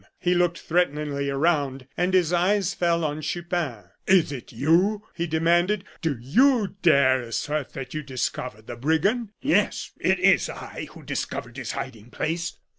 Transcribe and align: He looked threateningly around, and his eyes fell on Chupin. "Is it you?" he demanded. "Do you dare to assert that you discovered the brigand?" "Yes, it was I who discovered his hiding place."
He 0.19 0.33
looked 0.33 0.57
threateningly 0.57 1.29
around, 1.29 1.85
and 1.95 2.15
his 2.15 2.33
eyes 2.33 2.73
fell 2.73 3.05
on 3.05 3.21
Chupin. 3.21 3.83
"Is 4.07 4.31
it 4.31 4.51
you?" 4.51 5.03
he 5.13 5.27
demanded. 5.27 5.83
"Do 6.01 6.17
you 6.19 6.73
dare 6.81 7.21
to 7.21 7.27
assert 7.27 7.73
that 7.73 7.93
you 7.93 8.01
discovered 8.01 8.65
the 8.65 8.75
brigand?" 8.77 9.29
"Yes, 9.43 9.91
it 9.99 10.17
was 10.19 10.49
I 10.49 10.87
who 10.93 11.03
discovered 11.03 11.55
his 11.57 11.73
hiding 11.73 12.09
place." 12.09 12.57